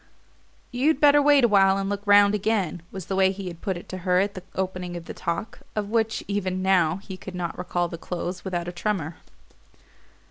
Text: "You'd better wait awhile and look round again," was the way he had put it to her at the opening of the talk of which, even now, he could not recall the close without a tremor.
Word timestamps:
"You'd 0.71 0.99
better 0.99 1.21
wait 1.21 1.43
awhile 1.43 1.77
and 1.77 1.87
look 1.87 2.01
round 2.07 2.33
again," 2.33 2.81
was 2.91 3.05
the 3.05 3.15
way 3.15 3.31
he 3.31 3.49
had 3.49 3.61
put 3.61 3.77
it 3.77 3.87
to 3.89 3.99
her 3.99 4.19
at 4.19 4.33
the 4.33 4.41
opening 4.55 4.97
of 4.97 5.05
the 5.05 5.13
talk 5.13 5.59
of 5.75 5.91
which, 5.91 6.23
even 6.27 6.63
now, 6.63 6.95
he 6.95 7.17
could 7.17 7.35
not 7.35 7.55
recall 7.55 7.87
the 7.87 7.99
close 7.99 8.43
without 8.43 8.67
a 8.67 8.71
tremor. 8.71 9.17